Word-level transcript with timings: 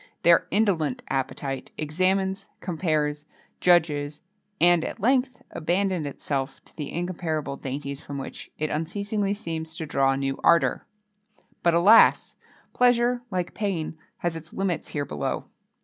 Their 0.23 0.47
indolent 0.49 1.03
appetite 1.09 1.69
examines, 1.77 2.49
compares, 2.59 3.27
judges, 3.59 4.21
and, 4.59 4.83
at 4.83 4.99
length, 4.99 5.43
abandons 5.51 6.07
itself 6.07 6.59
to 6.65 6.75
the 6.75 6.91
incomparable 6.91 7.55
dainties 7.55 8.01
from 8.01 8.17
which 8.17 8.51
it 8.57 8.71
unceasingly 8.71 9.35
seems 9.35 9.75
to 9.75 9.85
draw 9.85 10.15
new 10.15 10.39
ardour. 10.43 10.87
But 11.61 11.75
alas! 11.75 12.35
pleasure, 12.73 13.21
like 13.29 13.53
pain, 13.53 13.95
has 14.17 14.35
its 14.35 14.51
limits 14.53 14.87
here 14.89 15.05
below. 15.05 15.45